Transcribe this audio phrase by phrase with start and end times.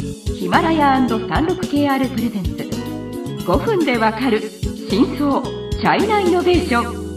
[0.00, 2.50] ヒマラヤ &36KR プレゼンツ。
[3.44, 4.40] 5分でわかる
[4.88, 7.08] 真相チャイナイノベーション。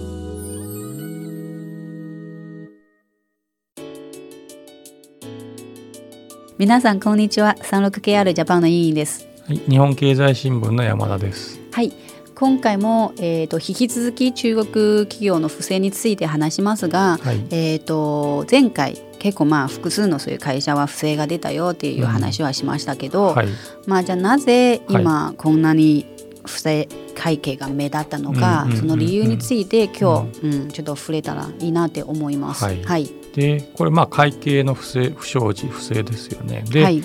[6.58, 7.56] 皆さんこんにちは。
[7.60, 9.28] 36KR ジャパンの委員です。
[9.48, 11.60] はい、日本経済新聞の山田です。
[11.72, 11.94] はい。
[12.34, 23.48] 今回も、えー、と引き続き中国企業の不正について話しますが、はい、えー、と前回結構まあ複数のそういう会社は不正が出たよっていう話はしましたけど、はい、
[23.86, 26.08] まあじゃあなぜ今こんなに
[26.44, 28.78] 不正会計が目立ったのか、うんうんうんうん。
[28.80, 32.64] その理由について今日、うんちょっと触れたらいいなって思います。
[32.64, 32.84] はい。
[32.84, 36.64] はい、で、これまあ会計の不正、不祥事、不正ですよね。
[36.68, 37.04] で、はい。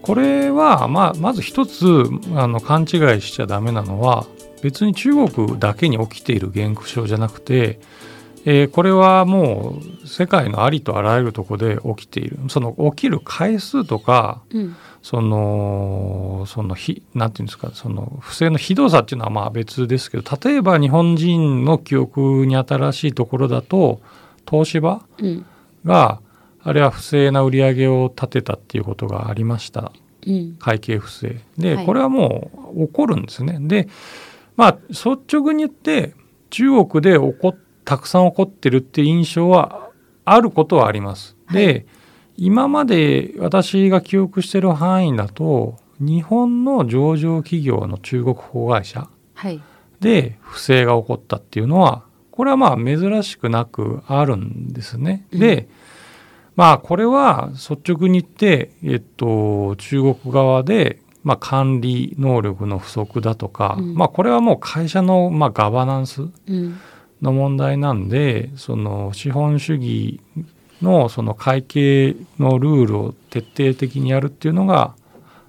[0.00, 1.84] これはまあまず一つ
[2.34, 4.24] あの勘違いしちゃダメなのは、
[4.62, 7.78] 別に中国だけに起きている現象じゃなくて。
[8.44, 12.38] えーこれはもう世界のありとあらゆるところで起きている。
[12.48, 14.76] その起きる回数とかうん。
[15.02, 24.00] そのそのひなんていうんですかその不正のひどさっていうのはまあ別ですけど例えば日本人の記憶に新しいところだと
[24.48, 25.46] 東芝うん。
[25.84, 26.20] が
[26.62, 29.92] あれは不正な売り上げを立てたっていうことがありました。
[30.24, 30.56] うん。
[30.60, 31.40] 会計不正。
[31.58, 31.86] で、はい。
[31.86, 33.58] これはもう起こるんですね。
[33.60, 33.88] で
[34.56, 36.14] まあ率直に言って
[36.50, 39.90] 中国で起こったくさん起こってるっていう印象は
[40.24, 41.36] あることはあります。
[41.52, 41.86] で
[42.36, 49.60] 今まで私が記憶してる範囲だと日本の上場企業の中国子会社はい。
[50.00, 55.26] で不正が起こったっていうのはこれはまあ珍しくなくあるんですね。
[55.30, 55.68] で、
[56.56, 63.94] まあこれは率直に言って、えっと、中国側で、まあ、管理能力の不足だとか、うん。
[63.94, 66.80] まあこれはもう会社の、まあ、ガバナンスうん
[67.22, 70.20] の問題なんでその資本主義
[70.82, 74.94] のその会計のルールを徹底的にやるっていうのが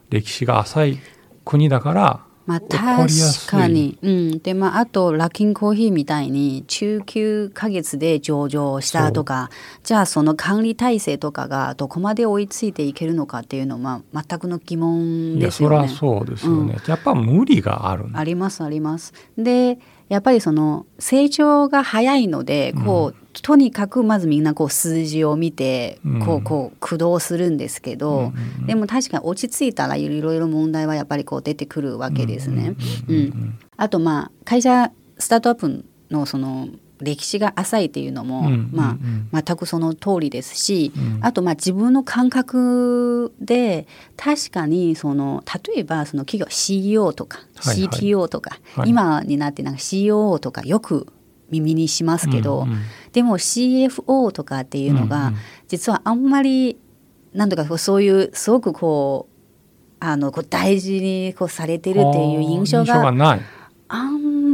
[0.09, 0.99] 歴史が浅い
[1.43, 3.49] 国だからまあ起こりやすい。
[3.49, 9.49] 確かに、うん、でまああとラッキンコーヒーみたいに中9ヶ月で上場したとか
[9.83, 15.75] じゃあその管理体制とかがどこまで追いついていけるのかっていうのは、まあ、全くの疑問いやですよね。
[15.77, 19.13] そりゃそうですよね、やっぱ無理があるありますあります。
[19.37, 26.25] でやっぱりその成長が早いのでこう、とにかくまずみんなこう数字を見てうん。
[26.25, 28.65] こうこう駆動するんですけど、うんうんうん。
[28.67, 32.75] でも確かに落ち着いたらいろいろ問題はやっぱりこう出てくるわけですね。
[33.07, 33.25] うんうんうん。
[33.25, 33.59] うん。
[33.77, 36.67] あとまあ会社スタートアップのその
[37.03, 38.97] 歴史が浅いっていうのも、ま
[39.33, 41.19] あ全くその通りですし、うん。
[41.21, 43.87] あとまあ自分の感覚で
[44.17, 48.89] 確かにその例えばその企業 CEO とか CTO とか、はい。
[48.89, 51.07] 今になってなんか COO とかよく
[51.49, 52.67] 耳にしますけど、
[53.11, 55.33] でも CFO とかっていうのが、
[55.67, 56.79] 実はあんまり
[57.33, 59.33] なんとかそういうすごくこう
[59.99, 63.41] あのこう大事にこうされてるっていう印象がない、
[63.87, 64.52] あんま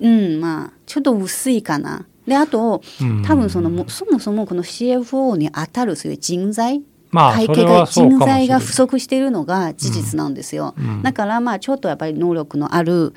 [0.00, 2.06] うんまあちょっと薄いかな。
[2.26, 3.22] であとうん。
[3.22, 6.82] 多分そのもそもそもこの CFO に当たるそういう人材。
[7.10, 10.74] まあ会計が人材が不足しているのが事実なんですよ。
[10.76, 11.02] うん。
[11.02, 13.14] だからまあちょっとやっぱり能力のある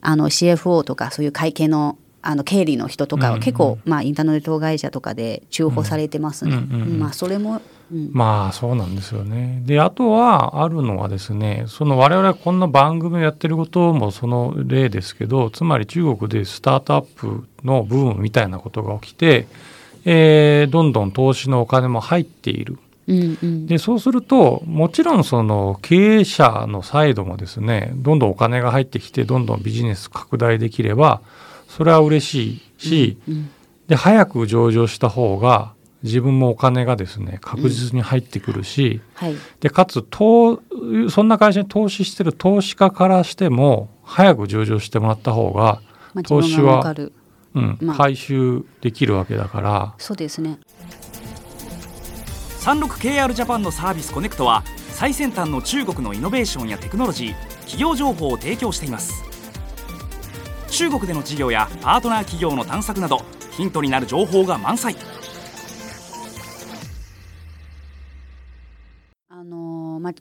[0.00, 6.50] あの CFO とかそういう会計のあの経理の人とかは結構、まあインターネット会社とかで重宝されてますね。
[6.50, 6.98] うんうんうん。
[6.98, 9.62] まあそれも、うんまあそうなんですよね。
[9.64, 19.46] であとはあるのはですねその我々はこんな番組をやってることもその例ですけどつまり中国でスタートアップのブームみたいなことが起きて、
[20.04, 22.78] えーどんどん投資のお金も入っている。
[23.08, 31.20] うんうんでそうするともちろんその経営者のサイドもですねどんどんお金が入ってきてどんどんビジネス拡大できれば
[31.68, 33.50] それは嬉しいし、うん
[33.86, 35.72] で早く上場した方が
[36.06, 39.34] 自分もお金がですね確実に入ってくるし、はい。
[39.60, 40.62] でかつ投
[41.10, 45.82] そんな会社に投資してる投資家からしても早く上場してもらった方が、
[46.14, 47.12] まあ、投資は自分がわかる。
[47.54, 47.96] うんまあ。
[47.96, 49.94] 回収できるわけだから。
[49.98, 50.58] そうですね。
[52.60, 59.22] 36KR ジャパンのサービスコネクトは最先端の中国のイノベーションやテクノロジー企業情報を提供しています。
[60.70, 64.94] 中国での事業やパートナー企業の探索などヒントになる情報が満載
[70.06, 70.14] まあ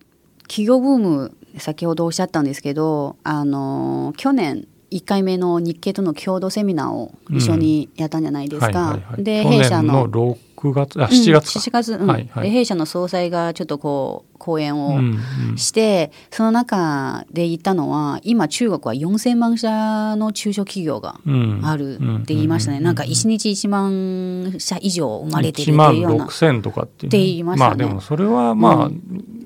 [0.47, 8.79] 企業ブーム先ほどおっしゃったんですけどあのー去年1回目の日経との共同セミナーを一緒にやったんじゃないですか。
[8.79, 9.23] はいはいはい。
[9.23, 12.07] で去弊社の年の6月あ7月か、うん7月、うん。
[12.07, 12.43] はいはい。
[12.43, 15.19] で弊社の総裁がちょっとこう講演をうん
[15.51, 21.59] うんして、その中で言ったのは今中国は4,000万社の中小企業がうん。
[21.63, 26.25] あるって言いましたね、うんなんか1日1万社以上生まれてる1万っていうような。
[26.27, 27.83] 6000とかって言いましたね。
[27.83, 29.01] まあでもそれはまあ、うん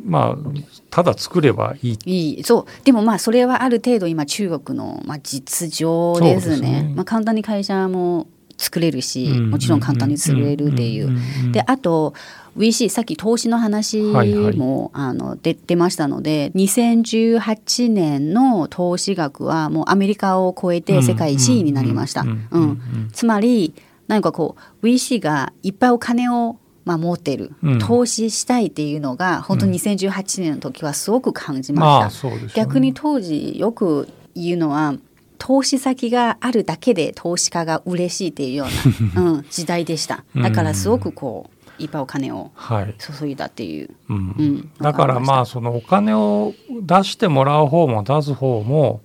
[0.09, 0.49] まあ
[0.89, 1.99] ただ作ればいい。
[2.05, 2.43] いい。
[2.43, 2.85] そう。
[2.85, 6.83] でもまあそれはある程度今中国の、まあ、実情ですね。
[6.83, 6.93] ね。
[6.95, 8.27] まあ、簡単に会社も
[8.57, 9.49] 作れるし、うん。
[9.51, 11.17] もちろん簡単に作れるっていう。
[11.51, 12.13] であと
[12.57, 14.55] VC さっき投資の話も、はいはい。
[14.93, 22.25] あの出出ましたので2018年の投資額はもうアメリカを超えて世界1位になりました。
[23.13, 23.73] つまり
[24.07, 26.57] 何かこう VC がいっぱいお金を
[26.89, 27.79] まあ、持ってる、うん。
[27.79, 32.27] 投資したいっていうのが本当に2018年の時はすごく感じました。
[32.29, 32.53] うですよね。
[32.55, 34.95] 逆に当時よく言うのは
[35.37, 38.65] 投資先があるだけで投資家が嬉しいっていうよ
[39.13, 40.23] うな、 うん、時代でした。
[40.35, 44.17] だからすごくこういっぱいお金をはい、注いだっていう、うん。
[44.17, 44.69] うん。
[44.81, 49.01] だからまあそのお金を出してもらう方も出す方も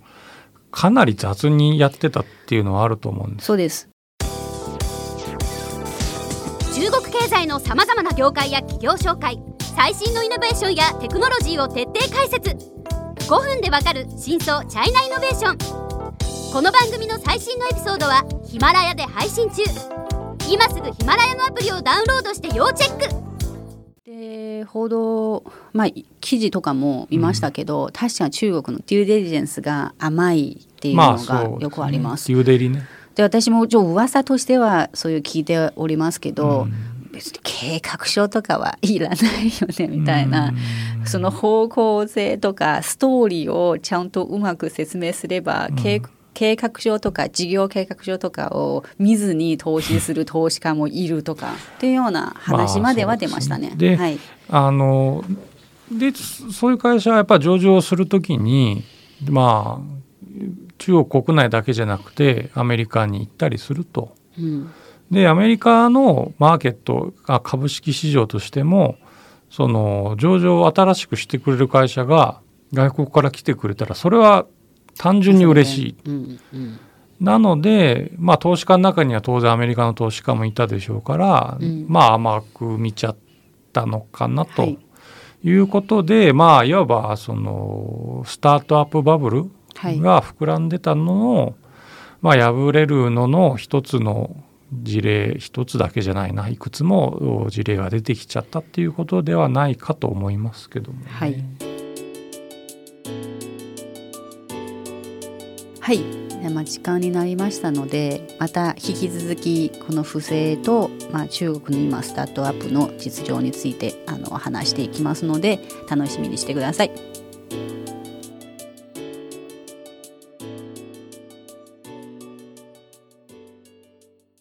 [0.71, 3.45] かなり雑にやってたっていうのはあると思うんです。
[3.45, 3.89] そうです
[6.75, 9.41] 中国経済のさまざまな業界や企業紹介
[9.77, 12.49] 最新のイノベーションやテクノロジーを徹底解説。
[12.49, 15.57] 5分でわかる真相チャイナイノベーション。
[16.51, 19.63] この番組の最新のエピソードはヒマラヤで配信中。
[20.51, 23.25] 今すぐヒマラヤのアプリをダウンロードして要チェック。
[24.05, 25.87] で報道、まあ、
[26.19, 32.27] 記事とかも見ましたけど、確かに中国のデューデリジェンスが甘いっていうのがよくあります。
[32.27, 32.85] デューデリね。
[33.15, 36.73] で私もちょ噂としてはそういう聞いておりますけど、うん。
[37.11, 40.49] 別に計画書とかはいらないよねみたいな、
[40.99, 41.07] うん。
[41.07, 46.01] その方向性とかストーリーをちゃんとうまく説明すれば、計
[46.35, 53.71] 計画書とか事業計画書とかを見ずに投資する投資家もいるとかっていうような話までは出ましたね。
[53.77, 54.19] ではい、
[54.49, 55.23] あの
[55.89, 58.83] でそういう会社はやっぱ上場するときに
[59.23, 59.95] まあ
[60.77, 64.15] 中国国内だけじゃなくてアメリカに行ったりすると。
[64.37, 64.71] うん。
[65.11, 68.97] でアメリカのマーケットが株式市場としても
[69.51, 72.41] その上場を新しくしてくれる会社が
[72.73, 74.47] 外国から来てくれたらそれは
[74.97, 75.95] 単純に嬉しい。
[76.05, 76.79] うんうん。
[77.19, 81.85] なので、まあ、投資家の中には当然アメリカの投資家もいたでしょうから、うん。
[81.87, 83.17] まあ甘く見ちゃっ
[83.71, 84.79] たのかなとはい。
[85.43, 91.55] いうことで、まあいわばそのスタートアップバブルはいが膨らんでたのの、
[92.21, 94.35] まあ、破れるのの一つの
[94.73, 101.05] 事例一つだけじゃないないくつも事例が出てきちゃったっていうことではないかと思いますけども、ね。
[101.07, 101.43] はい
[105.85, 105.99] はい、
[106.41, 117.14] でまあ、時間になりましたのでまた引き続きこの不正と、まあ、中国の今スタートアップの実情についてあの話していきますので楽しみにしてください。